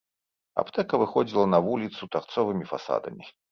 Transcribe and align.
Аптэка 0.61 0.95
выходзіла 1.01 1.45
на 1.53 1.59
вуліцу 1.67 2.11
тарцовымі 2.19 2.69
фасадамі. 2.75 3.25